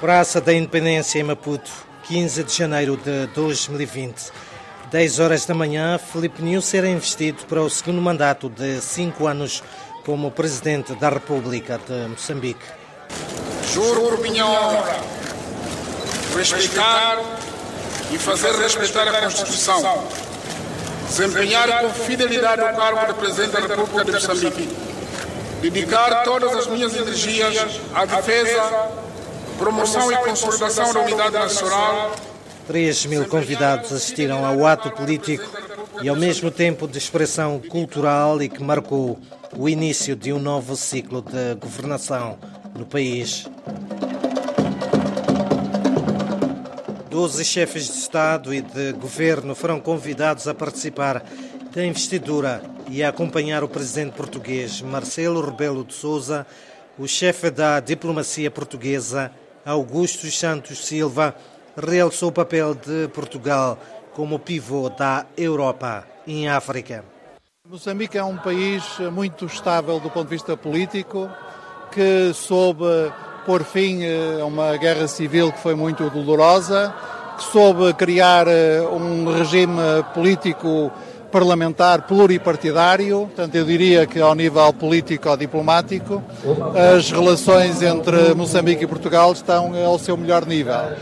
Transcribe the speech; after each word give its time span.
Praça 0.00 0.40
da 0.40 0.54
Independência 0.54 1.18
em 1.18 1.24
Maputo, 1.24 1.68
15 2.04 2.44
de 2.44 2.54
janeiro 2.54 2.96
de 2.96 3.26
2020. 3.34 4.30
10 4.92 5.18
horas 5.18 5.44
da 5.44 5.54
manhã, 5.54 5.98
Felipe 5.98 6.40
Nunes 6.40 6.66
será 6.66 6.88
investido 6.88 7.44
para 7.46 7.60
o 7.60 7.68
segundo 7.68 8.00
mandato 8.00 8.48
de 8.48 8.80
5 8.80 9.26
anos 9.26 9.60
como 10.06 10.30
Presidente 10.30 10.94
da 10.94 11.08
República 11.08 11.80
de 11.84 12.10
Moçambique. 12.10 12.64
Juro 13.72 14.02
por 14.02 14.20
minha 14.20 14.46
honra 14.46 15.00
respeitar 16.36 17.18
e 18.12 18.18
fazer 18.18 18.54
respeitar 18.54 19.08
a 19.08 19.20
Constituição, 19.20 20.06
desempenhar 21.08 21.80
com 21.80 21.90
fidelidade 21.90 22.62
o 22.62 22.76
cargo 22.76 23.12
de 23.12 23.14
Presidente 23.14 23.50
da 23.50 23.74
República 23.74 24.04
de 24.04 24.12
Moçambique, 24.12 24.76
dedicar 25.60 26.22
todas 26.22 26.54
as 26.54 26.68
minhas 26.68 26.94
energias 26.94 27.80
à 27.92 28.04
defesa, 28.04 29.07
promoção 29.58 30.10
e 30.12 30.16
consolidação 30.18 30.94
da 30.94 31.00
unidade 31.00 31.34
nacional 31.34 32.14
3 32.68 33.06
mil 33.06 33.26
convidados 33.26 33.92
assistiram 33.92 34.44
ao 34.44 34.64
ato 34.64 34.90
político 34.92 35.44
e 36.00 36.08
ao 36.08 36.14
mesmo 36.14 36.50
tempo 36.50 36.86
de 36.86 36.96
expressão 36.96 37.60
cultural 37.60 38.40
e 38.40 38.48
que 38.48 38.62
marcou 38.62 39.18
o 39.56 39.68
início 39.68 40.14
de 40.14 40.32
um 40.32 40.38
novo 40.38 40.76
ciclo 40.76 41.22
de 41.22 41.54
governação 41.54 42.38
no 42.76 42.86
país. 42.86 43.46
Doze 47.10 47.44
chefes 47.44 47.86
de 47.86 47.98
Estado 47.98 48.54
e 48.54 48.60
de 48.60 48.92
governo 48.92 49.54
foram 49.54 49.80
convidados 49.80 50.46
a 50.46 50.54
participar 50.54 51.24
da 51.74 51.84
investidura 51.84 52.62
e 52.88 53.02
a 53.02 53.08
acompanhar 53.08 53.64
o 53.64 53.68
presidente 53.68 54.12
português 54.12 54.82
Marcelo 54.82 55.40
Rebelo 55.40 55.84
de 55.84 55.94
Sousa, 55.94 56.46
o 56.98 57.08
chefe 57.08 57.50
da 57.50 57.80
diplomacia 57.80 58.50
portuguesa 58.50 59.32
Augusto 59.64 60.30
Santos 60.30 60.86
Silva 60.86 61.34
realçou 61.76 62.30
o 62.30 62.32
papel 62.32 62.74
de 62.74 63.08
Portugal 63.08 63.78
como 64.14 64.38
pivô 64.38 64.88
da 64.88 65.26
Europa 65.36 66.06
em 66.26 66.48
África. 66.48 67.04
Moçambique 67.68 68.16
é 68.16 68.24
um 68.24 68.36
país 68.36 68.82
muito 69.12 69.44
estável 69.44 70.00
do 70.00 70.10
ponto 70.10 70.24
de 70.24 70.34
vista 70.34 70.56
político, 70.56 71.30
que 71.92 72.32
soube 72.32 73.12
pôr 73.44 73.62
fim 73.62 74.00
a 74.40 74.44
uma 74.44 74.76
guerra 74.76 75.06
civil 75.06 75.52
que 75.52 75.58
foi 75.58 75.74
muito 75.74 76.08
dolorosa, 76.10 76.94
que 77.36 77.44
soube 77.44 77.92
criar 77.94 78.48
eh, 78.48 78.80
um 78.80 79.32
regime 79.32 79.78
político 80.14 80.90
parlamentar 81.30 82.02
pluripartidário, 82.02 83.26
portanto 83.26 83.54
eu 83.54 83.64
diria 83.64 84.06
que 84.06 84.20
ao 84.20 84.34
nível 84.34 84.72
político-diplomático 84.72 86.22
as 86.96 87.10
relações 87.10 87.82
entre 87.82 88.34
Moçambique 88.34 88.84
e 88.84 88.86
Portugal 88.86 89.32
estão 89.32 89.72
ao 89.84 89.98
seu 89.98 90.16
melhor 90.16 90.46
nível. 90.46 90.92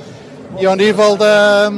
E 0.58 0.66
ao 0.66 0.74
nível 0.74 1.16
da, 1.16 1.70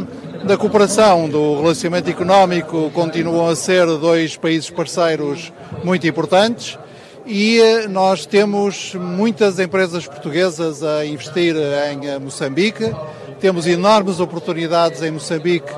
da 0.44 0.56
cooperação, 0.56 1.28
do 1.28 1.60
relacionamento 1.60 2.08
económico, 2.08 2.90
continuam 2.94 3.48
a 3.48 3.56
ser 3.56 3.86
dois 3.86 4.36
países 4.36 4.70
parceiros 4.70 5.52
muito 5.82 6.06
importantes 6.06 6.78
e 7.26 7.60
eh, 7.60 7.86
nós 7.88 8.24
temos 8.24 8.94
muitas 8.94 9.58
empresas 9.58 10.06
portuguesas 10.06 10.82
a 10.82 11.04
investir 11.04 11.54
em 11.92 12.08
eh, 12.08 12.18
Moçambique, 12.18 12.90
temos 13.38 13.66
enormes 13.66 14.18
oportunidades 14.18 15.02
em 15.02 15.10
Moçambique 15.10 15.70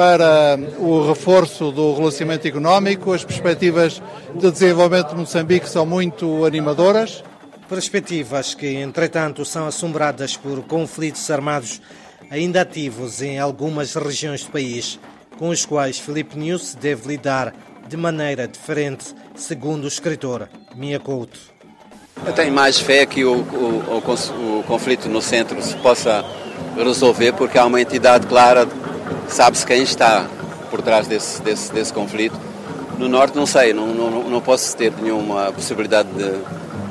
para 0.00 0.58
o 0.78 1.06
reforço 1.06 1.70
do 1.70 1.94
relacionamento 1.94 2.48
económico, 2.48 3.12
as 3.12 3.22
perspectivas 3.22 4.00
de 4.34 4.50
desenvolvimento 4.50 5.10
de 5.10 5.16
Moçambique 5.16 5.68
são 5.68 5.84
muito 5.84 6.46
animadoras. 6.46 7.22
Perspectivas 7.68 8.54
que, 8.54 8.66
entretanto, 8.66 9.44
são 9.44 9.66
assombradas 9.66 10.38
por 10.38 10.62
conflitos 10.62 11.30
armados 11.30 11.82
ainda 12.30 12.62
ativos 12.62 13.20
em 13.20 13.38
algumas 13.38 13.94
regiões 13.94 14.42
do 14.42 14.50
país, 14.50 14.98
com 15.38 15.50
os 15.50 15.66
quais 15.66 15.98
Felipe 15.98 16.38
News 16.38 16.74
deve 16.74 17.06
lidar 17.06 17.52
de 17.86 17.96
maneira 17.98 18.48
diferente, 18.48 19.14
segundo 19.34 19.84
o 19.84 19.88
escritor 19.88 20.48
Mia 20.74 20.98
Couto. 20.98 21.38
Eu 22.24 22.32
tenho 22.32 22.54
mais 22.54 22.78
fé 22.78 23.04
que 23.04 23.22
o, 23.22 23.34
o, 23.34 24.02
o, 24.02 24.60
o 24.60 24.62
conflito 24.62 25.10
no 25.10 25.20
centro 25.20 25.60
se 25.60 25.76
possa 25.76 26.24
resolver, 26.74 27.32
porque 27.32 27.58
há 27.58 27.66
uma 27.66 27.82
entidade 27.82 28.26
clara, 28.26 28.66
sabe-se 29.28 29.66
quem 29.66 29.82
está 29.82 30.26
por 30.70 30.82
trás 30.82 31.06
desse, 31.06 31.42
desse, 31.42 31.72
desse 31.72 31.92
conflito. 31.92 32.38
No 32.98 33.08
norte 33.08 33.36
não 33.36 33.46
sei, 33.46 33.72
não, 33.72 33.88
não, 33.88 34.28
não 34.28 34.40
posso 34.40 34.76
ter 34.76 34.92
nenhuma 35.00 35.52
possibilidade 35.52 36.08
de, 36.10 36.30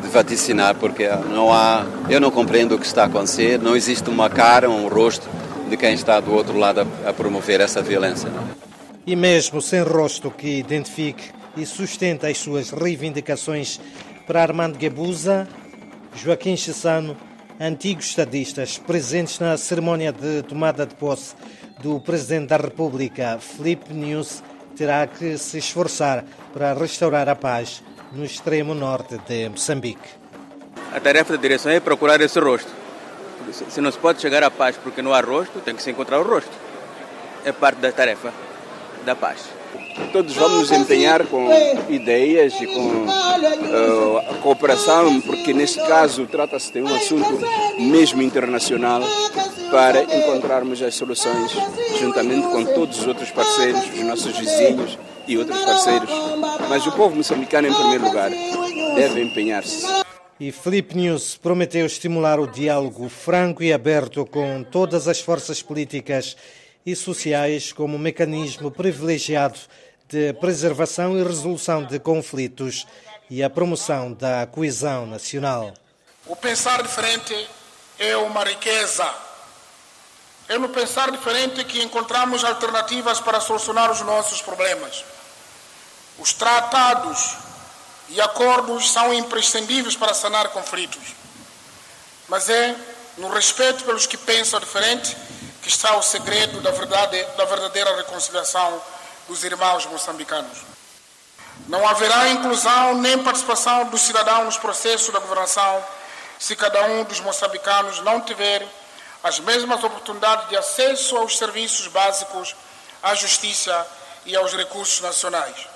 de 0.02 0.08
vaticinar, 0.08 0.76
porque 0.76 1.08
não 1.32 1.54
há, 1.54 1.86
eu 2.10 2.20
não 2.20 2.32
compreendo 2.32 2.76
o 2.76 2.80
que 2.80 2.86
está 2.86 3.04
a 3.04 3.06
acontecer, 3.06 3.60
não 3.60 3.76
existe 3.76 4.10
uma 4.10 4.30
cara, 4.30 4.70
um 4.70 4.88
rosto 4.88 5.28
de 5.70 5.78
quem 5.78 5.94
está 5.94 6.20
do 6.20 6.34
outro 6.34 6.58
lado 6.58 6.82
a, 6.82 7.10
a 7.10 7.14
promover 7.14 7.62
essa 7.62 7.82
violência. 7.82 8.30
E 9.06 9.16
mesmo 9.16 9.62
sem 9.62 9.82
rosto 9.82 10.32
que 10.32 10.60
identifique 10.60 11.32
e 11.56 11.66
sustenta 11.66 12.28
as 12.28 12.38
suas 12.38 12.72
reivindicações 12.72 13.80
para 14.26 14.42
Armando 14.42 14.78
Guebuza, 14.78 15.48
Joaquim 16.16 16.56
Chissano, 16.56 17.16
antigos 17.60 18.06
estadistas 18.06 18.78
presentes 18.78 19.40
na 19.40 19.58
cerimónia 19.58 20.14
de 20.14 20.42
tomada 20.44 20.86
de 20.86 20.96
posse 20.96 21.36
do 21.82 22.00
Presidente 22.00 22.48
da 22.48 22.58
República, 22.58 23.38
Felipe 23.40 23.94
News, 23.94 24.42
terá 24.78 25.06
que 25.06 25.38
se 25.38 25.58
esforçar 25.58 26.24
para 26.54 26.74
restaurar 26.74 27.28
a 27.28 27.36
paz 27.36 27.84
no 28.14 28.24
extremo 28.24 28.74
norte 28.74 29.18
de 29.28 29.50
Moçambique. 29.50 30.10
A 30.94 31.00
tarefa 31.00 31.34
da 31.34 31.42
direção 31.42 31.72
é 31.72 31.80
procurar 31.80 32.22
esse 32.22 32.40
rosto. 32.40 32.72
Se 33.52 33.82
não 33.82 33.92
se 33.92 33.98
pode 33.98 34.22
chegar 34.22 34.42
à 34.42 34.50
paz 34.50 34.78
porque 34.78 35.02
não 35.02 35.14
há 35.14 35.20
rosto, 35.20 35.60
tem 35.60 35.76
que 35.76 35.84
se 35.84 35.92
encontrar 35.92 36.20
o 36.20 36.24
rosto. 36.24 36.52
É 37.44 37.52
parte 37.52 37.80
da 37.80 37.92
tarefa 37.92 38.34
da 39.06 39.16
paz. 39.16 39.59
Todos 40.12 40.34
vamos 40.36 40.70
nos 40.70 40.72
empenhar 40.72 41.26
com 41.28 41.50
ideias 41.90 42.54
e 42.60 42.66
com 42.66 43.06
uh, 43.06 44.36
cooperação, 44.42 45.22
porque 45.22 45.54
neste 45.54 45.80
caso 45.80 46.26
trata-se 46.26 46.74
de 46.74 46.82
um 46.82 46.96
assunto 46.96 47.40
mesmo 47.78 48.22
internacional, 48.22 49.02
para 49.72 50.04
encontrarmos 50.04 50.82
as 50.82 50.96
soluções 50.96 51.52
juntamente 52.00 52.48
com 52.48 52.66
todos 52.66 53.00
os 53.00 53.08
outros 53.08 53.30
parceiros, 53.30 53.84
os 53.94 54.02
nossos 54.02 54.38
vizinhos 54.38 54.98
e 55.28 55.38
outros 55.38 55.60
parceiros. 55.64 56.10
Mas 56.68 56.88
o 56.88 56.92
povo 56.92 57.16
moçambicano, 57.16 57.68
em 57.68 57.74
primeiro 57.74 58.06
lugar, 58.06 58.32
deve 58.96 59.22
empenhar-se. 59.22 59.86
E 60.40 60.52
Felipe 60.54 60.96
News 60.96 61.36
prometeu 61.36 61.86
estimular 61.86 62.40
o 62.40 62.48
diálogo 62.48 63.10
franco 63.10 63.62
e 63.62 63.74
aberto 63.74 64.26
com 64.26 64.64
todas 64.64 65.08
as 65.08 65.20
forças 65.20 65.62
políticas 65.62 66.38
e 66.86 66.96
sociais 66.96 67.72
como 67.74 68.00
mecanismo 68.00 68.72
privilegiado 68.72 69.60
de 70.08 70.34
preservação 70.34 71.18
e 71.18 71.24
resolução 71.24 71.84
de 71.84 72.00
conflitos 72.00 72.88
e 73.30 73.44
a 73.44 73.50
promoção 73.50 74.12
da 74.12 74.48
coesão 74.48 75.06
nacional. 75.06 75.74
O 76.26 76.36
pensar 76.36 76.82
diferente 76.82 77.48
é 78.00 78.18
uma 78.18 78.44
riqueza. 78.44 79.08
É 80.48 80.58
no 80.58 80.70
pensar 80.70 81.12
diferente 81.12 81.64
que 81.64 81.82
encontramos 81.84 82.44
alternativas 82.44 83.20
para 83.20 83.40
solucionar 83.40 83.92
os 83.92 84.02
nossos 84.02 84.42
problemas. 84.42 85.06
Os 86.18 86.34
tratados 86.34 87.38
e 88.10 88.20
acordos 88.20 88.92
são 88.92 89.14
imprescindíveis 89.14 89.96
para 89.96 90.14
sanar 90.14 90.50
conflitos. 90.50 91.14
Mas 92.28 92.50
é 92.50 92.76
no 93.18 93.30
respeito 93.30 93.84
pelos 93.84 94.08
que 94.08 94.18
pensam 94.18 94.60
diferente 94.60 95.16
que 95.62 95.70
está 95.70 95.96
o 95.98 96.02
segredo 96.02 96.62
da, 96.62 96.72
verdade, 96.72 97.24
da 97.38 97.46
verdadeira 97.46 97.96
reconciliação 97.96 98.82
dos 99.28 99.44
irmãos 99.44 99.86
moçambicanos. 99.86 100.60
Não 101.68 101.88
haverá 101.88 102.30
inclusão 102.30 102.96
nem 102.96 103.22
participação 103.24 103.86
do 103.86 103.98
cidadão 103.98 104.46
nos 104.46 104.58
processos 104.58 105.14
da 105.14 105.20
governação 105.20 105.84
se 106.40 106.56
cada 106.56 106.84
um 106.86 107.04
dos 107.04 107.20
moçambicanos 107.20 108.00
não 108.02 108.22
tiver 108.22 108.66
as 109.22 109.40
mesmas 109.40 109.84
oportunidades 109.84 110.48
de 110.48 110.56
acesso 110.56 111.18
aos 111.18 111.38
serviços 111.38 111.88
básicos, 111.88 112.56
à 113.04 113.14
justiça 113.14 113.86
e 114.26 114.36
aos 114.36 114.54
recursos 114.54 115.02
nacionais. 115.02 115.68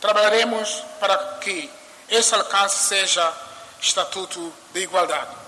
Trabalharemos 0.00 0.82
para 1.00 1.16
que 1.40 1.70
esse 2.08 2.34
alcance 2.34 2.76
seja 2.88 3.32
estatuto 3.80 4.52
de 4.72 4.80
igualdade. 4.80 5.43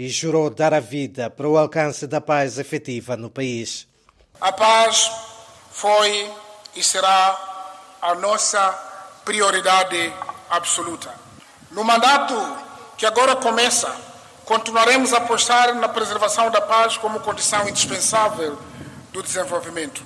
E 0.00 0.08
jurou 0.08 0.48
dar 0.48 0.72
a 0.72 0.78
vida 0.78 1.28
para 1.28 1.48
o 1.48 1.58
alcance 1.58 2.06
da 2.06 2.20
paz 2.20 2.56
efetiva 2.56 3.16
no 3.16 3.28
país. 3.28 3.84
A 4.40 4.52
paz 4.52 5.10
foi 5.72 6.30
e 6.76 6.84
será 6.84 7.96
a 8.00 8.14
nossa 8.14 8.60
prioridade 9.24 10.14
absoluta. 10.48 11.12
No 11.72 11.82
mandato 11.82 12.32
que 12.96 13.04
agora 13.06 13.34
começa, 13.34 13.92
continuaremos 14.44 15.12
a 15.12 15.16
apostar 15.16 15.74
na 15.74 15.88
preservação 15.88 16.48
da 16.48 16.60
paz 16.60 16.96
como 16.96 17.18
condição 17.18 17.68
indispensável 17.68 18.56
do 19.12 19.20
desenvolvimento. 19.20 20.04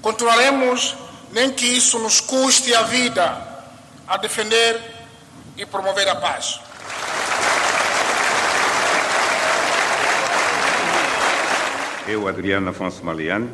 Continuaremos 0.00 0.94
nem 1.32 1.50
que 1.50 1.66
isso 1.66 1.98
nos 1.98 2.20
custe 2.20 2.72
a 2.76 2.82
vida, 2.82 3.64
a 4.06 4.16
defender 4.18 4.80
e 5.56 5.66
promover 5.66 6.08
a 6.08 6.14
paz. 6.14 6.60
Eu, 12.06 12.26
Adriano 12.26 12.70
Afonso 12.70 13.04
Maliani. 13.04 13.48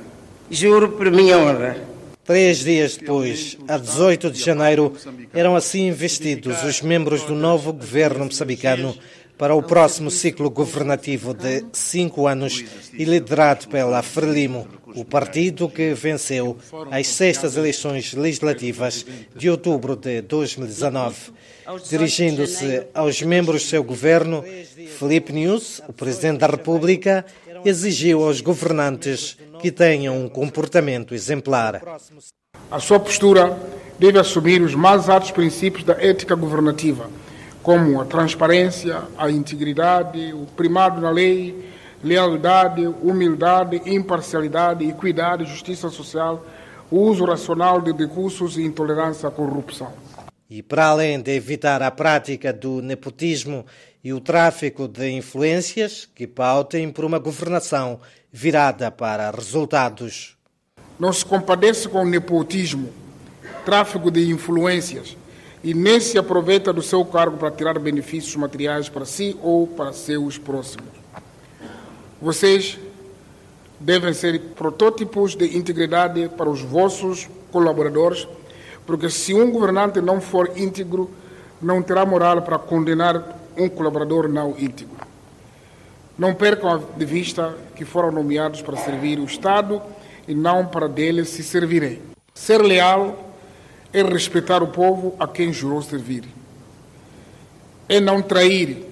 Juro 0.51 0.93
por 0.93 1.11
minha 1.11 1.39
honra. 1.39 1.77
Três 2.25 2.59
dias 2.59 2.97
depois, 2.97 3.57
a 3.69 3.79
18 3.79 4.31
de 4.31 4.43
janeiro, 4.43 4.93
eram 5.33 5.55
assim 5.55 5.89
investidos 5.89 6.63
os 6.65 6.83
membros 6.83 7.23
do 7.23 7.35
novo 7.35 7.73
governo 7.73 8.25
moçambicano 8.25 8.97
para 9.39 9.55
o 9.55 9.63
próximo 9.63 10.11
ciclo 10.11 10.51
governativo 10.51 11.35
de 11.35 11.65
cinco 11.73 12.27
anos 12.27 12.65
e 12.95 13.05
liderado 13.05 13.69
pela 13.69 14.03
Frelimo, 14.03 14.67
o 14.95 15.05
partido 15.05 15.69
que 15.69 15.93
venceu 15.93 16.57
as 16.91 17.07
sextas 17.09 17.57
eleições 17.57 18.15
legislativas 18.15 19.05
de 19.37 19.51
outubro 19.51 19.95
de 19.95 20.23
2019. 20.23 21.37
Dirigindo-se 21.89 22.87
aos 22.95 23.21
membros 23.23 23.63
do 23.63 23.69
seu 23.69 23.83
governo, 23.83 24.43
Felipe 24.99 25.33
News, 25.33 25.83
o 25.87 25.93
Presidente 25.93 26.39
da 26.39 26.47
República, 26.47 27.27
exigiu 27.69 28.25
aos 28.25 28.41
governantes 28.41 29.37
que 29.61 29.71
tenham 29.71 30.25
um 30.25 30.29
comportamento 30.29 31.15
exemplar. 31.15 31.83
A 32.71 32.81
sua 32.81 32.99
postura 32.99 33.57
deve 33.99 34.19
assumir 34.19 34.61
os 34.63 34.75
mais 34.75 35.09
altos 35.09 35.31
princípios 35.31 35.85
da 35.85 35.95
ética 35.95 36.35
governativa, 36.35 37.09
como 37.63 38.01
a 38.01 38.05
transparência, 38.05 39.03
a 39.17 39.31
integridade, 39.31 40.33
o 40.33 40.47
primado 40.57 41.01
na 41.01 41.11
lei, 41.11 41.69
lealdade, 42.03 42.87
humildade, 42.87 43.83
imparcialidade, 43.87 44.89
equidade, 44.89 45.45
justiça 45.45 45.89
social, 45.89 46.45
uso 46.91 47.25
racional 47.25 47.81
de 47.81 47.93
recursos 47.93 48.57
e 48.57 48.63
intolerância 48.63 49.29
à 49.29 49.33
corrupção. 49.33 49.93
E 50.49 50.63
para 50.63 50.87
além 50.87 51.21
de 51.21 51.35
evitar 51.35 51.83
a 51.83 51.91
prática 51.91 52.53
do 52.53 52.81
nepotismo 52.81 53.67
e 54.07 54.13
o 54.13 54.21
tráfico 54.21 54.87
de 54.87 55.11
influências, 55.11 56.09
que 56.15 56.29
pautem 56.29 56.93
por 56.93 57.05
uma 57.05 57.19
governação 57.19 57.99
virada 58.31 58.89
para 58.89 59.33
resultados. 59.33 60.37
Não 60.97 61.13
se 61.13 61.25
compadece 61.25 61.89
com 61.89 62.03
o 62.03 62.09
nepotismo, 62.09 62.89
tráfico 63.65 64.09
de 64.09 64.31
influências 64.31 65.17
e 65.61 65.75
nem 65.75 65.99
se 65.99 66.17
aproveita 66.17 66.73
do 66.73 66.83
seu 66.83 67.05
cargo 67.05 67.37
para 67.37 67.51
tirar 67.51 67.81
benefícios 67.81 68.37
materiais 68.37 68.89
para 68.89 69.05
si 69.05 69.37
ou 69.43 69.67
para 69.67 69.93
seus 69.93 70.39
próximos. 70.39 70.87
Vocês 72.23 72.79
devem 73.81 74.15
ser 74.15 74.41
protótipos 74.55 75.35
de 75.35 75.59
integridade 75.59 76.31
para 76.37 76.49
os 76.49 76.63
vossos 76.63 77.29
colaboradores, 77.51 78.29
porque 78.87 79.11
se 79.11 79.35
um 79.35 79.51
governante 79.51 80.01
não 80.01 80.21
for 80.21 80.53
íntegro, 80.55 81.11
não 81.61 81.83
terá 81.83 82.07
moral 82.07 82.43
para 82.43 82.57
condenar 82.57 83.36
um 83.57 83.69
colaborador 83.69 84.29
não 84.29 84.55
íntegro. 84.59 84.97
Não 86.19 86.35
percam 86.35 86.83
de 86.97 87.05
vista 87.05 87.57
que 87.75 87.85
foram 87.85 88.11
nomeados 88.11 88.63
para 88.63 88.77
servir 88.77 89.19
o 89.19 89.25
Estado 89.25 89.83
e 90.27 90.35
não 90.35 90.67
para 90.67 90.89
dele 90.89 91.25
se 91.25 91.43
servirem. 91.43 92.01
Ser 92.35 92.63
leal 92.63 93.33
é 93.93 94.03
respeitar 94.03 94.63
o 94.63 94.69
povo 94.69 95.15
a 95.19 95.27
quem 95.27 95.53
jurou 95.53 95.83
servir. 95.83 96.25
É 97.89 98.01
não 98.01 98.21
trair, 98.23 98.85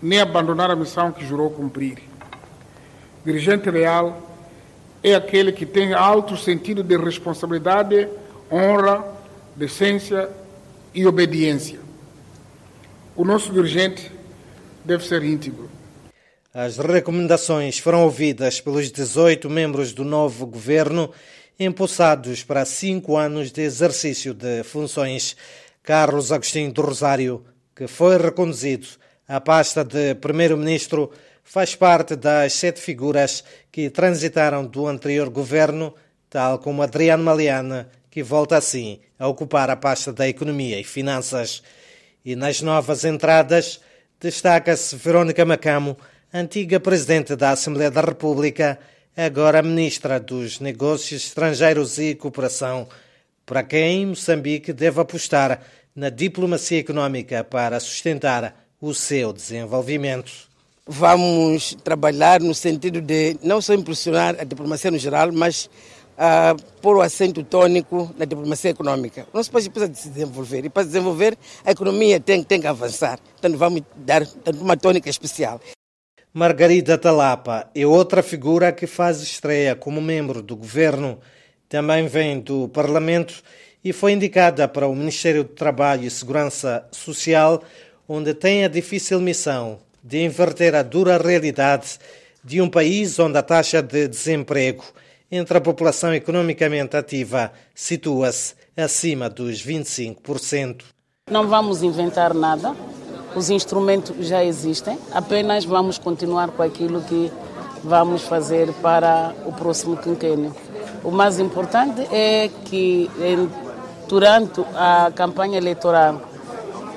nem 0.00 0.20
abandonar 0.20 0.70
a 0.70 0.76
missão 0.76 1.12
que 1.12 1.26
jurou 1.26 1.50
cumprir. 1.50 1.98
Dirigente 3.24 3.70
leal 3.70 4.20
é 5.02 5.14
aquele 5.14 5.52
que 5.52 5.66
tem 5.66 5.92
alto 5.92 6.36
sentido 6.36 6.82
de 6.82 6.96
responsabilidade, 6.96 8.08
honra, 8.50 9.04
decência 9.56 10.28
e 10.94 11.06
obediência. 11.06 11.80
O 13.14 13.26
nosso 13.26 13.52
dirigente 13.52 14.10
deve 14.82 15.04
ser 15.04 15.22
íntegro. 15.22 15.70
As 16.54 16.78
recomendações 16.78 17.78
foram 17.78 18.04
ouvidas 18.04 18.58
pelos 18.58 18.90
18 18.90 19.50
membros 19.50 19.92
do 19.92 20.02
novo 20.02 20.46
governo, 20.46 21.10
impulsados 21.60 22.42
para 22.42 22.64
cinco 22.64 23.18
anos 23.18 23.52
de 23.52 23.60
exercício 23.60 24.32
de 24.32 24.62
funções. 24.62 25.36
Carlos 25.82 26.32
Agostinho 26.32 26.72
do 26.72 26.80
Rosário, 26.80 27.44
que 27.76 27.86
foi 27.86 28.16
reconduzido 28.16 28.86
à 29.28 29.38
pasta 29.40 29.84
de 29.84 30.14
primeiro-ministro, 30.14 31.10
faz 31.44 31.74
parte 31.74 32.16
das 32.16 32.54
sete 32.54 32.80
figuras 32.80 33.44
que 33.70 33.90
transitaram 33.90 34.64
do 34.64 34.86
anterior 34.86 35.28
governo, 35.28 35.94
tal 36.30 36.58
como 36.58 36.82
Adriano 36.82 37.24
Maliana, 37.24 37.90
que 38.10 38.22
volta 38.22 38.56
assim 38.56 39.00
a 39.18 39.28
ocupar 39.28 39.68
a 39.68 39.76
pasta 39.76 40.14
da 40.14 40.26
Economia 40.26 40.80
e 40.80 40.84
Finanças. 40.84 41.62
E 42.24 42.36
nas 42.36 42.62
novas 42.62 43.04
entradas 43.04 43.80
destaca-se 44.20 44.94
Verónica 44.94 45.44
Macamo, 45.44 45.96
antiga 46.32 46.78
Presidente 46.78 47.34
da 47.34 47.50
Assembleia 47.50 47.90
da 47.90 48.00
República, 48.00 48.78
agora 49.16 49.60
Ministra 49.60 50.20
dos 50.20 50.60
Negócios 50.60 51.26
Estrangeiros 51.26 51.98
e 51.98 52.14
Cooperação, 52.14 52.88
para 53.44 53.64
quem 53.64 54.06
Moçambique 54.06 54.72
deve 54.72 55.00
apostar 55.00 55.60
na 55.96 56.10
diplomacia 56.10 56.78
econômica 56.78 57.42
para 57.42 57.80
sustentar 57.80 58.54
o 58.80 58.94
seu 58.94 59.32
desenvolvimento. 59.32 60.32
Vamos 60.86 61.76
trabalhar 61.82 62.40
no 62.40 62.54
sentido 62.54 63.00
de 63.00 63.36
não 63.42 63.60
só 63.60 63.74
impulsionar 63.74 64.36
a 64.38 64.44
diplomacia 64.44 64.90
no 64.90 64.98
geral, 64.98 65.32
mas 65.32 65.68
uh, 66.12 66.60
pôr 66.80 66.96
o 66.96 67.00
acento 67.00 67.42
tônico 67.42 68.12
na 68.16 68.24
diplomacia 68.24 68.70
econômica. 68.70 69.26
O 69.32 69.36
nosso 69.36 69.50
país 69.50 69.68
precisa 69.68 69.92
de 69.92 69.98
se 69.98 70.08
desenvolver 70.08 70.64
e 70.64 70.68
para 70.68 70.84
desenvolver 70.84 71.36
a 71.64 71.70
economia 71.70 72.20
tem, 72.20 72.42
tem 72.42 72.60
que 72.60 72.66
avançar. 72.66 73.18
Então 73.38 73.56
vamos 73.56 73.82
dar 73.96 74.22
uma 74.60 74.76
tônica 74.76 75.08
especial. 75.08 75.60
Margarida 76.32 76.96
Talapa 76.96 77.68
é 77.74 77.86
outra 77.86 78.22
figura 78.22 78.72
que 78.72 78.86
faz 78.86 79.20
estreia 79.20 79.74
como 79.74 80.00
membro 80.00 80.40
do 80.40 80.56
governo. 80.56 81.18
Também 81.68 82.06
vem 82.06 82.40
do 82.40 82.68
Parlamento 82.68 83.42
e 83.84 83.92
foi 83.92 84.12
indicada 84.12 84.66
para 84.66 84.86
o 84.86 84.94
Ministério 84.94 85.44
do 85.44 85.50
Trabalho 85.50 86.04
e 86.04 86.10
Segurança 86.10 86.86
Social, 86.90 87.62
onde 88.08 88.32
tem 88.32 88.64
a 88.64 88.68
difícil 88.68 89.20
missão 89.20 89.78
de 90.02 90.24
inverter 90.24 90.74
a 90.74 90.82
dura 90.82 91.18
realidade 91.18 91.98
de 92.44 92.60
um 92.60 92.68
país 92.68 93.18
onde 93.18 93.38
a 93.38 93.42
taxa 93.42 93.82
de 93.82 94.08
desemprego 94.08 94.84
entre 95.32 95.56
a 95.56 95.60
população 95.62 96.12
economicamente 96.12 96.94
ativa 96.94 97.50
situa-se 97.74 98.54
acima 98.76 99.30
dos 99.30 99.64
25%. 99.64 100.82
Não 101.30 101.48
vamos 101.48 101.82
inventar 101.82 102.34
nada, 102.34 102.76
os 103.34 103.48
instrumentos 103.48 104.26
já 104.26 104.44
existem, 104.44 104.98
apenas 105.10 105.64
vamos 105.64 105.96
continuar 105.96 106.50
com 106.50 106.62
aquilo 106.62 107.00
que 107.02 107.32
vamos 107.82 108.22
fazer 108.24 108.70
para 108.74 109.34
o 109.46 109.52
próximo 109.54 109.96
quinquênio. 109.96 110.54
O 111.02 111.10
mais 111.10 111.40
importante 111.40 112.02
é 112.12 112.50
que 112.66 113.10
durante 114.06 114.60
a 114.74 115.10
campanha 115.14 115.56
eleitoral 115.56 116.20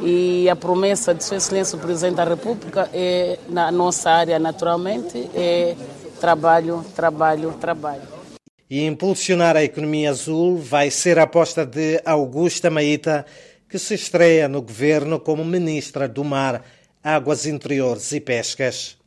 e 0.01 0.50
a 0.50 0.56
promessa 0.58 1.13
de 1.13 1.24
Sua 1.24 1.38
Excelência 1.38 1.77
o 1.77 1.82
Presidente 1.82 2.15
da 2.15 2.25
República 2.25 2.89
é 2.94 3.39
na 3.48 3.72
nossa 3.72 4.12
área 4.12 4.38
naturalmente 4.38 5.30
é 5.34 5.74
trabalho, 6.20 6.84
trabalho, 6.94 7.54
trabalho. 7.54 8.14
E 8.69 8.84
impulsionar 8.86 9.55
a 9.55 9.63
economia 9.63 10.10
azul 10.10 10.57
vai 10.57 10.89
ser 10.89 11.19
a 11.19 11.24
aposta 11.24 11.65
de 11.65 12.01
Augusta 12.03 12.69
Maíta, 12.69 13.25
que 13.69 13.77
se 13.77 13.93
estreia 13.93 14.48
no 14.48 14.62
governo 14.62 15.19
como 15.19 15.45
ministra 15.45 16.07
do 16.07 16.24
Mar, 16.24 16.63
Águas 17.03 17.45
Interiores 17.45 18.12
e 18.12 18.19
Pescas 18.19 18.98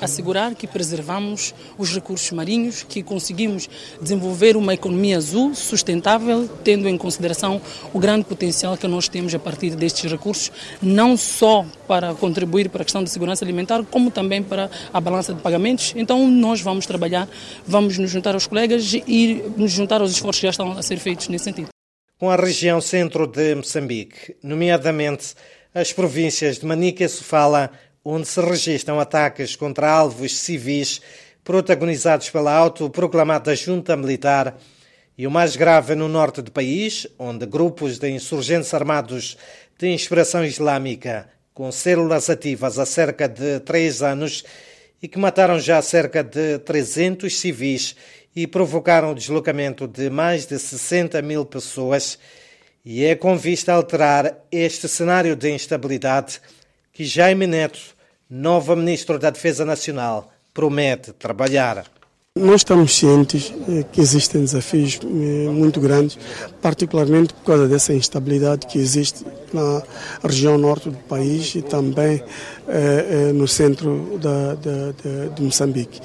assegurar 0.00 0.54
que 0.54 0.66
preservamos 0.66 1.54
os 1.76 1.92
recursos 1.94 2.30
marinhos, 2.30 2.82
que 2.82 3.02
conseguimos 3.02 3.68
desenvolver 4.00 4.56
uma 4.56 4.74
economia 4.74 5.16
azul 5.16 5.54
sustentável, 5.54 6.48
tendo 6.62 6.88
em 6.88 6.96
consideração 6.96 7.60
o 7.92 7.98
grande 7.98 8.24
potencial 8.24 8.76
que 8.76 8.86
nós 8.86 9.08
temos 9.08 9.34
a 9.34 9.38
partir 9.38 9.74
destes 9.74 10.10
recursos, 10.10 10.52
não 10.80 11.16
só 11.16 11.66
para 11.86 12.14
contribuir 12.14 12.68
para 12.68 12.82
a 12.82 12.84
questão 12.84 13.02
da 13.02 13.08
segurança 13.08 13.44
alimentar, 13.44 13.82
como 13.84 14.10
também 14.10 14.42
para 14.42 14.70
a 14.92 15.00
balança 15.00 15.34
de 15.34 15.40
pagamentos. 15.40 15.92
Então, 15.96 16.28
nós 16.28 16.60
vamos 16.60 16.86
trabalhar, 16.86 17.28
vamos 17.66 17.98
nos 17.98 18.10
juntar 18.10 18.34
aos 18.34 18.46
colegas 18.46 18.92
e 18.94 19.42
nos 19.56 19.72
juntar 19.72 20.00
aos 20.00 20.12
esforços 20.12 20.40
que 20.40 20.46
já 20.46 20.50
estão 20.50 20.72
a 20.72 20.82
ser 20.82 20.98
feitos 20.98 21.28
nesse 21.28 21.44
sentido. 21.44 21.68
Com 22.18 22.30
a 22.30 22.36
região 22.36 22.80
centro 22.80 23.26
de 23.26 23.54
Moçambique, 23.54 24.34
nomeadamente 24.42 25.34
as 25.72 25.92
províncias 25.92 26.58
de 26.58 26.66
Manica 26.66 27.04
e 27.04 27.08
Sofala, 27.08 27.70
onde 28.04 28.26
se 28.26 28.40
registram 28.40 29.00
ataques 29.00 29.56
contra 29.56 29.90
alvos 29.90 30.38
civis 30.38 31.00
protagonizados 31.44 32.30
pela 32.30 32.52
autoproclamada 32.52 33.56
junta 33.56 33.96
militar, 33.96 34.58
e 35.16 35.26
o 35.26 35.30
mais 35.30 35.56
grave 35.56 35.94
no 35.94 36.08
norte 36.08 36.40
do 36.40 36.52
país, 36.52 37.06
onde 37.18 37.44
grupos 37.44 37.98
de 37.98 38.08
insurgentes 38.08 38.72
armados 38.72 39.36
de 39.76 39.88
inspiração 39.88 40.44
islâmica, 40.44 41.28
com 41.52 41.72
células 41.72 42.30
ativas 42.30 42.78
há 42.78 42.86
cerca 42.86 43.28
de 43.28 43.58
três 43.60 44.00
anos 44.00 44.44
e 45.02 45.08
que 45.08 45.18
mataram 45.18 45.58
já 45.58 45.82
cerca 45.82 46.22
de 46.22 46.58
300 46.60 47.36
civis 47.36 47.96
e 48.34 48.46
provocaram 48.46 49.10
o 49.10 49.14
deslocamento 49.14 49.88
de 49.88 50.08
mais 50.08 50.46
de 50.46 50.56
60 50.56 51.20
mil 51.22 51.44
pessoas, 51.44 52.18
e 52.84 53.04
é 53.04 53.16
com 53.16 53.36
vista 53.36 53.72
a 53.72 53.76
alterar 53.76 54.38
este 54.52 54.88
cenário 54.88 55.34
de 55.34 55.50
instabilidade 55.50 56.40
que 56.98 57.04
Jaime 57.04 57.46
Neto 57.46 57.78
nova 58.28 58.74
Ministra 58.74 59.20
da 59.20 59.30
Defesa 59.30 59.64
Nacional 59.64 60.32
promete 60.52 61.12
trabalhar. 61.12 61.84
Nós 62.34 62.62
estamos 62.62 62.92
cientes 62.96 63.54
eh, 63.68 63.84
que 63.92 64.00
existem 64.00 64.40
desafios 64.40 64.98
eh, 65.04 65.06
muito 65.48 65.80
grandes, 65.80 66.18
particularmente 66.60 67.32
por 67.34 67.44
causa 67.44 67.68
dessa 67.68 67.94
instabilidade 67.94 68.66
que 68.66 68.80
existe 68.80 69.24
na 69.52 69.80
região 70.24 70.58
norte 70.58 70.90
do 70.90 70.96
país 70.96 71.54
e 71.54 71.62
também 71.62 72.20
no 73.34 73.48
centro 73.48 74.18
da, 74.20 74.54
da, 74.54 74.92
da, 74.92 75.34
de 75.34 75.42
Moçambique. 75.42 76.00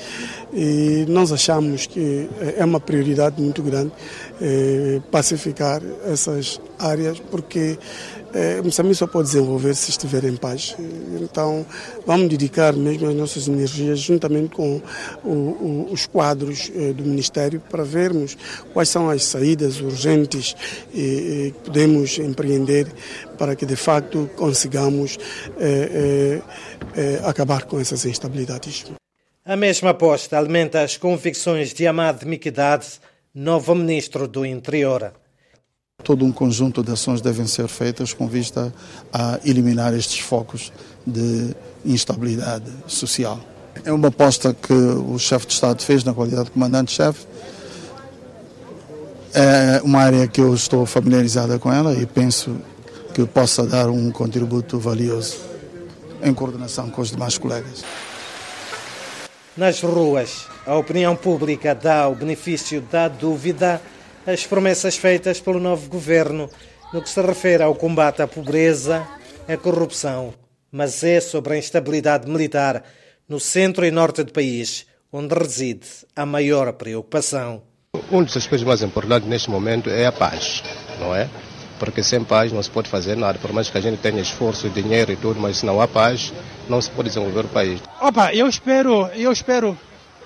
E 0.54 1.06
nós 1.10 1.32
achamos 1.32 1.88
que 1.88 2.30
é 2.58 2.64
uma 2.64 2.80
prioridade 2.80 3.42
muito 3.42 3.62
grande 3.62 3.92
pacificar 5.12 5.82
essas 6.06 6.62
áreas, 6.80 7.20
porque 7.32 7.78
é, 8.34 8.62
Moçambique 8.62 8.96
só 8.96 9.06
pode 9.06 9.28
desenvolver 9.28 9.76
se 9.76 9.92
estiver 9.92 10.24
em 10.24 10.36
paz. 10.36 10.76
Então, 11.22 11.66
vamos 12.06 12.28
dedicar 12.30 12.74
mesmo 12.74 13.08
as 13.08 13.16
nossas 13.16 13.48
energias, 13.48 14.00
juntamente 14.00 14.56
com 14.56 14.82
o, 15.24 15.30
o, 15.30 15.88
os 15.92 16.08
quadros 16.08 16.72
do 16.96 17.04
Ministério, 17.04 17.62
para 17.70 17.84
vermos 17.84 18.36
quais 18.74 18.90
são 18.90 19.10
as 19.10 19.24
saídas 19.24 19.80
urgentes 19.80 20.56
que 20.92 21.54
podemos 21.64 22.18
empreender 22.18 22.88
para 23.38 23.56
que, 23.56 23.66
de 23.66 23.76
facto, 23.76 24.30
consigamos 24.36 25.18
eh, 25.60 26.42
eh, 26.96 27.22
acabar 27.24 27.66
com 27.66 27.80
essas 27.80 28.06
instabilidades. 28.06 28.86
A 29.46 29.58
mesma 29.58 29.90
aposta 29.90 30.38
alimenta 30.38 30.82
as 30.82 30.96
convicções 30.96 31.74
de 31.74 31.86
Amad 31.86 32.24
Miquidade, 32.24 32.88
novo 33.36 33.76
Ministro 33.76 34.26
do 34.28 34.46
Interior. 34.46 35.12
Todo 36.02 36.24
um 36.24 36.32
conjunto 36.32 36.82
de 36.82 36.92
ações 36.92 37.20
devem 37.20 37.46
ser 37.46 37.68
feitas 37.68 38.14
com 38.14 38.28
vista 38.28 38.74
a 39.12 39.40
eliminar 39.44 39.94
estes 39.94 40.20
focos 40.20 40.72
de 41.06 41.54
instabilidade 41.86 42.72
social. 42.88 43.40
É 43.84 43.92
uma 43.92 44.08
aposta 44.08 44.54
que 44.54 44.74
o 44.74 45.18
chefe 45.20 45.48
de 45.48 45.54
Estado 45.54 45.82
fez 45.84 46.04
na 46.04 46.14
qualidade 46.14 46.46
de 46.46 46.52
comandante-chefe. 46.52 47.26
É 49.34 49.82
uma 49.84 50.00
área 50.00 50.28
que 50.28 50.40
eu 50.40 50.54
estou 50.54 50.86
familiarizada 50.86 51.60
com 51.60 51.72
ela 51.72 51.94
e 51.94 52.06
penso 52.06 52.56
que 53.14 53.26
possa 53.26 53.66
dar 53.66 53.90
um 53.90 54.12
contributo 54.12 54.80
valioso 54.80 55.38
em 56.22 56.34
coordenação 56.34 56.90
com 56.90 57.02
os 57.02 57.12
demais 57.12 57.38
colegas. 57.38 57.84
Nas 59.56 59.82
ruas, 59.82 60.48
a 60.66 60.76
opinião 60.76 61.16
pública 61.16 61.76
dá 61.76 62.08
o 62.08 62.16
benefício 62.16 62.82
da 62.82 63.08
dúvida 63.08 63.80
as 64.26 64.48
promessas 64.48 64.96
feitas 64.96 65.40
pelo 65.40 65.60
novo 65.60 65.90
governo 65.90 66.50
no 66.94 67.02
que 67.02 67.10
se 67.10 67.22
refere 67.22 67.64
ao 67.64 67.76
combate 67.76 68.22
à 68.22 68.28
pobreza, 68.28 69.06
à 69.48 69.58
corrupção, 69.58 70.34
mas 70.72 71.04
é 71.04 71.20
sobre 71.20 71.54
a 71.54 71.58
instabilidade 71.58 72.30
militar 72.30 72.84
no 73.28 73.40
centro 73.40 73.86
e 73.86 73.92
norte 73.92 74.24
do 74.24 74.32
país, 74.32 74.86
onde 75.12 75.36
reside 75.36 75.88
a 76.16 76.26
maior 76.26 76.72
preocupação. 76.74 77.62
Um 78.12 78.24
dos 78.24 78.36
aspectos 78.38 78.64
mais 78.64 78.82
importantes 78.82 79.28
neste 79.28 79.50
momento 79.50 79.90
é 79.90 80.06
a 80.06 80.12
paz, 80.12 80.64
não 81.00 81.16
é? 81.16 81.30
Porque 81.80 82.04
sem 82.04 82.24
paz 82.24 82.52
não 82.52 82.62
se 82.62 82.70
pode 82.70 82.90
fazer 82.90 83.18
nada, 83.18 83.40
por 83.40 83.52
mais 83.52 83.70
que 83.70 83.78
a 83.78 83.82
gente 83.82 83.98
tenha 83.98 84.22
esforço, 84.22 84.70
dinheiro 84.70 85.12
e 85.12 85.16
tudo, 85.16 85.40
mas 85.40 85.58
se 85.58 85.66
não 85.66 85.82
há 85.82 85.88
paz, 85.88 86.32
não 86.70 86.82
se 86.82 86.90
pode 86.90 87.10
desenvolver 87.10 87.46
o 87.46 87.50
país. 87.50 87.82
Opa, 88.00 88.34
eu 88.34 88.48
espero, 88.48 89.08
eu 89.08 89.32
espero 89.32 89.78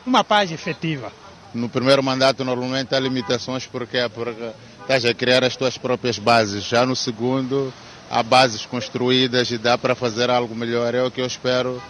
uma 0.06 0.24
paz 0.24 0.52
efetiva 0.52 1.12
no 1.54 1.70
primeiro 1.70 2.04
mandato 2.04 2.44
normalmente 2.44 2.94
há 2.94 3.00
limitações 3.00 3.66
porque, 3.66 3.98
porque 4.14 4.52
estás 4.82 5.06
a 5.06 5.14
criar 5.14 5.44
as 5.44 5.56
tuas 5.56 5.78
próprias 5.78 6.20
bases. 6.20 6.64
Já 6.64 6.86
no 6.86 6.96
segundo 6.96 7.74
há 8.10 8.22
bases 8.24 8.66
construídas 8.66 9.50
e 9.52 9.58
dá 9.58 9.78
para 9.78 9.96
fazer 9.96 10.30
algo 10.30 10.56
melhor. 10.56 10.94
É 10.94 11.04
o 11.04 11.12
que 11.12 11.22
eu 11.22 11.26
espero 11.26 11.82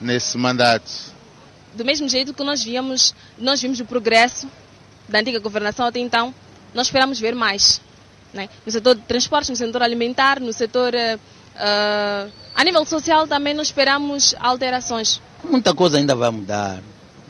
nesse 0.00 0.38
mandato. 0.38 0.90
Do 1.74 1.84
mesmo 1.84 2.08
jeito 2.08 2.32
que 2.32 2.42
nós 2.42 2.62
vimos, 2.62 3.14
nós 3.38 3.60
vimos 3.60 3.80
o 3.80 3.84
progresso 3.84 4.48
da 5.08 5.18
antiga 5.18 5.38
governação 5.38 5.86
até 5.86 5.98
então, 5.98 6.34
nós 6.74 6.86
esperamos 6.86 7.20
ver 7.20 7.34
mais. 7.34 7.80
Né? 8.36 8.48
No 8.64 8.70
setor 8.70 8.94
de 8.94 9.02
transportes, 9.02 9.50
no 9.50 9.56
setor 9.56 9.82
alimentar, 9.82 10.38
no 10.40 10.52
setor. 10.52 10.92
Uh, 10.94 12.30
a 12.54 12.62
nível 12.62 12.84
social 12.84 13.26
também 13.26 13.54
nós 13.54 13.68
esperamos 13.68 14.34
alterações. 14.38 15.20
Muita 15.42 15.74
coisa 15.74 15.98
ainda 15.98 16.14
vai 16.14 16.30
mudar 16.30 16.80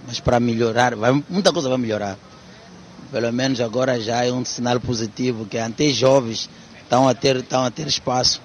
mas 0.07 0.21
para 0.21 0.39
melhorar, 0.39 0.95
vai, 0.95 1.13
muita 1.29 1.53
coisa 1.53 1.69
vai 1.69 1.79
melhorar. 1.79 2.17
Pelo 3.11 3.33
menos 3.33 3.61
agora 3.61 4.01
já 4.01 4.25
é 4.25 4.33
um 4.33 4.45
sinal 4.45 4.79
positivo 4.79 5.47
que 5.47 5.59
até 5.59 5.89
jovens 5.89 6.49
estão 6.81 7.09
a 7.09 7.15
ter, 7.15 7.37
estão 7.37 7.65
a 7.65 7.71
ter 7.71 7.87
espaço 7.87 8.41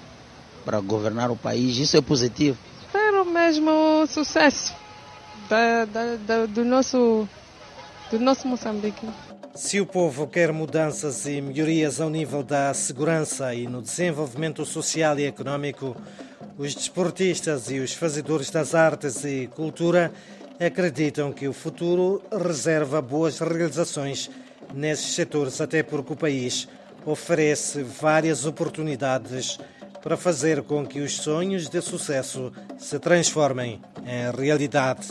para 0.64 0.80
governar 0.80 1.30
o 1.30 1.36
país. 1.36 1.76
Isso 1.78 1.96
é 1.96 2.00
positivo. 2.00 2.58
Espero 2.86 3.24
mesmo 3.24 4.06
sucesso 4.08 4.74
da, 5.48 5.84
da, 5.84 6.16
da, 6.16 6.46
do, 6.46 6.64
nosso, 6.64 7.28
do 8.10 8.18
nosso 8.18 8.46
Moçambique. 8.48 9.06
Se 9.54 9.78
o 9.80 9.86
povo 9.86 10.26
quer 10.26 10.50
mudanças 10.50 11.26
e 11.26 11.40
melhorias 11.40 12.00
ao 12.00 12.08
nível 12.08 12.42
da 12.42 12.72
segurança 12.72 13.54
e 13.54 13.66
no 13.66 13.82
desenvolvimento 13.82 14.64
social 14.64 15.18
e 15.18 15.26
econômico, 15.26 15.94
os 16.56 16.74
desportistas 16.74 17.70
e 17.70 17.78
os 17.78 17.92
fazedores 17.92 18.50
das 18.50 18.74
artes 18.74 19.24
e 19.24 19.50
cultura 19.54 20.10
acreditam 20.58 21.32
que 21.32 21.46
o 21.46 21.52
futuro 21.52 22.22
reserva 22.30 23.02
boas 23.02 23.40
realizações 23.40 24.30
nesses 24.72 25.14
setores, 25.14 25.60
até 25.60 25.82
porque 25.82 26.14
o 26.14 26.16
país 26.16 26.66
oferece 27.04 27.82
várias 27.82 28.46
oportunidades 28.46 29.58
para 30.02 30.16
fazer 30.16 30.62
com 30.62 30.86
que 30.86 31.00
os 31.00 31.16
sonhos 31.16 31.68
de 31.68 31.80
sucesso 31.82 32.50
se 32.78 32.98
transformem 32.98 33.82
em 34.04 34.34
realidade. 34.34 35.08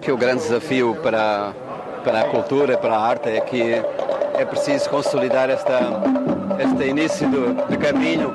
Que 0.00 0.10
o 0.10 0.16
grande 0.16 0.42
desafio 0.42 0.96
para, 0.96 1.54
para 2.02 2.22
a 2.22 2.24
cultura, 2.24 2.76
para 2.76 2.96
a 2.96 3.00
arte, 3.00 3.28
é 3.28 3.40
que 3.40 3.80
é 4.34 4.44
preciso 4.44 4.90
consolidar 4.90 5.48
esta, 5.48 5.78
este 6.58 6.88
início 6.88 7.28
do, 7.28 7.68
de 7.68 7.76
caminho, 7.76 8.34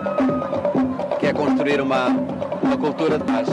que 1.19 1.27
é 1.27 1.33
construir 1.33 1.81
uma, 1.81 2.07
uma 2.61 2.77
cultura 2.77 3.17
de 3.17 3.25
paz. 3.25 3.47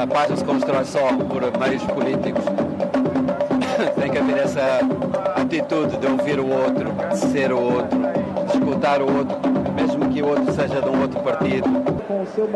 A 0.00 0.06
paz 0.06 0.30
não 0.30 0.36
se 0.36 0.44
constrói 0.44 0.84
só 0.84 1.12
por 1.12 1.42
meios 1.58 1.82
políticos. 1.84 2.44
Tem 4.00 4.10
que 4.10 4.18
haver 4.18 4.38
essa 4.38 4.80
atitude 5.36 5.96
de 5.98 6.06
ouvir 6.06 6.40
o 6.40 6.48
outro, 6.48 6.90
de 7.10 7.18
ser 7.18 7.52
o 7.52 7.60
outro, 7.60 7.98
de 7.98 8.58
escutar 8.58 9.00
o 9.00 9.18
outro, 9.18 9.38
mesmo 9.74 10.10
que 10.10 10.20
o 10.20 10.28
outro 10.28 10.52
seja 10.52 10.80
de 10.80 10.88
um 10.88 11.00
outro 11.00 11.20
partido. 11.20 11.70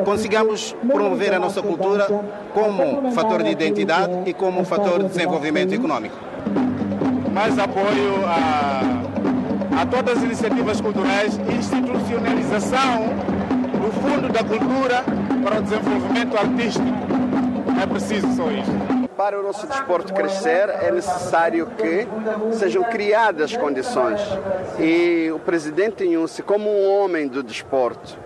Consigamos 0.04 0.74
promover 0.86 1.32
a 1.34 1.38
nossa 1.38 1.62
cultura 1.62 2.06
como 2.52 3.12
fator 3.12 3.42
de 3.42 3.50
identidade 3.50 4.12
e 4.26 4.32
como 4.32 4.64
fator 4.64 5.02
de 5.02 5.08
desenvolvimento 5.08 5.72
econômico. 5.72 6.35
Mais 7.36 7.58
apoio 7.58 8.24
a, 8.24 9.82
a 9.82 9.86
todas 9.86 10.16
as 10.16 10.24
iniciativas 10.24 10.80
culturais, 10.80 11.38
institucionalização 11.50 13.08
do 13.78 13.92
Fundo 13.92 14.32
da 14.32 14.42
Cultura 14.42 15.04
para 15.44 15.58
o 15.58 15.62
Desenvolvimento 15.62 16.34
Artístico 16.34 16.86
é 17.78 17.86
preciso 17.86 18.34
só 18.34 18.50
isso. 18.50 19.06
Para 19.18 19.38
o 19.38 19.42
nosso 19.42 19.66
desporto 19.66 20.14
crescer, 20.14 20.70
é 20.80 20.90
necessário 20.90 21.66
que 21.76 22.08
sejam 22.56 22.82
criadas 22.84 23.54
condições. 23.54 24.18
E 24.80 25.30
o 25.30 25.38
presidente 25.38 26.04
Inhusse, 26.04 26.42
como 26.42 26.70
um 26.70 26.90
homem 26.90 27.28
do 27.28 27.42
desporto, 27.42 28.16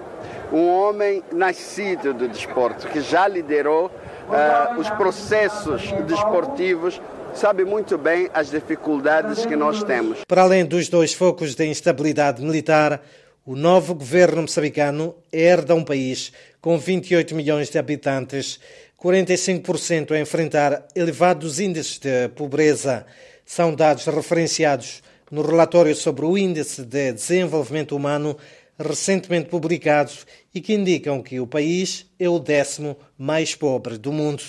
um 0.53 0.69
homem 0.69 1.21
nascido 1.33 2.15
do 2.15 2.29
desporto, 2.29 2.87
que 2.87 3.01
já 3.01 3.27
liderou 3.27 3.87
uh, 3.87 4.79
os 4.79 4.89
processos 4.91 5.91
desportivos, 6.07 7.03
sabe 7.35 7.65
muito 7.65 7.97
bem 7.97 8.29
as 8.33 8.51
dificuldades 8.51 9.47
que 9.47 9.57
nós 9.57 9.83
temos. 9.83 10.19
Para 10.27 10.43
além 10.43 10.65
dos 10.65 10.89
dois 10.89 11.13
focos 11.13 11.55
de 11.55 11.67
instabilidade 11.67 12.43
militar, 12.43 13.03
o 13.45 13.57
novo 13.57 13.95
governo 13.95 14.43
moçambicano 14.43 15.15
herda 15.33 15.75
um 15.75 15.85
país 15.85 16.33
com 16.61 16.79
28 16.79 17.35
milhões 17.35 17.71
de 17.71 17.79
habitantes 17.79 18.61
45% 19.03 20.13
a 20.13 20.21
enfrentar 20.21 20.87
elevados 20.95 21.59
índices 21.59 21.99
de 21.99 22.29
pobreza. 22.29 23.07
São 23.47 23.75
dados 23.75 24.05
referenciados 24.05 25.03
no 25.31 25.43
relatório 25.43 25.95
sobre 25.97 26.27
o 26.27 26.37
Índice 26.37 26.83
de 26.85 27.13
Desenvolvimento 27.13 27.97
Humano 27.97 28.37
recentemente 28.79 29.49
publicado 29.49 30.13
e 30.55 30.61
que 30.61 30.75
indicam 30.75 31.23
que 31.23 31.41
o 31.41 31.47
país 31.47 32.07
é 32.19 32.29
o 32.29 32.39
décimo 32.39 32.97
mais 33.17 33.55
pobre 33.55 33.99
do 33.99 34.13
mundo. 34.13 34.43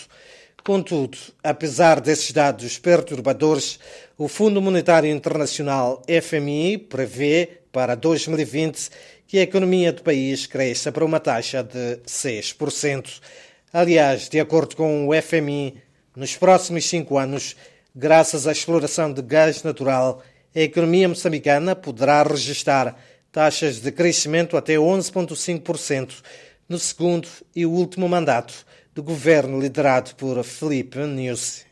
Contudo, 0.63 1.18
apesar 1.44 2.00
desses 2.00 2.32
dados 2.32 2.77
perturbadores, 2.77 3.80
o 4.15 4.27
Fundo 4.27 4.62
Monetário 4.62 5.10
Internacional 5.10 6.03
FMI 6.08 6.77
prevê 6.77 7.62
para 7.72 7.96
2020 7.96 8.89
que 9.25 9.39
a 9.39 9.41
economia 9.41 9.91
do 9.91 10.03
país 10.03 10.46
cresça 10.46 10.91
para 10.91 11.03
uma 11.03 11.20
taxa 11.20 11.63
de 11.63 11.98
6%. 12.06 13.22
Aliás, 13.74 14.30
de 14.30 14.39
acordo 14.39 14.75
com 14.75 15.08
o 15.08 15.20
FMI, 15.20 15.82
nos 16.15 16.36
próximos 16.36 16.88
cinco 16.88 17.18
anos, 17.18 17.56
graças 17.96 18.46
à 18.46 18.51
exploração 18.51 19.12
de 19.12 19.24
gás 19.24 19.63
natural, 19.63 20.22
a 20.56 20.60
economia 20.60 21.10
moçambicana 21.10 21.75
poderá 21.75 22.22
registrar 22.22 22.96
taxas 23.32 23.80
de 23.80 23.91
crescimento 23.91 24.56
até 24.56 24.75
11,5% 24.75 26.22
no 26.70 26.77
segundo 26.77 27.27
e 27.56 27.65
último 27.65 28.08
mandato 28.08 28.70
do 28.93 29.01
governo 29.01 29.60
liderado 29.60 30.15
por 30.15 30.43
Felipe 30.43 31.00
Nyusi. 31.05 31.70